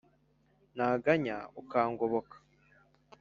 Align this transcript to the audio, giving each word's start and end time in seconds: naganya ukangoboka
naganya 0.77 1.37
ukangoboka 1.61 2.35